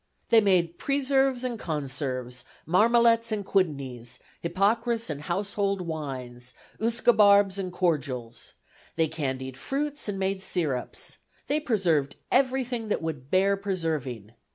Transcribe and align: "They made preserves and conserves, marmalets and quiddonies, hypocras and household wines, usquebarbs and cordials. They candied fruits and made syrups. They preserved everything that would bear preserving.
"They 0.29 0.41
made 0.41 0.79
preserves 0.79 1.43
and 1.43 1.59
conserves, 1.59 2.43
marmalets 2.65 3.31
and 3.31 3.45
quiddonies, 3.45 4.17
hypocras 4.41 5.11
and 5.11 5.21
household 5.21 5.81
wines, 5.81 6.55
usquebarbs 6.79 7.59
and 7.59 7.71
cordials. 7.71 8.55
They 8.95 9.07
candied 9.07 9.57
fruits 9.57 10.09
and 10.09 10.17
made 10.17 10.41
syrups. 10.41 11.17
They 11.45 11.59
preserved 11.59 12.15
everything 12.31 12.87
that 12.87 13.03
would 13.03 13.29
bear 13.29 13.55
preserving. 13.55 14.31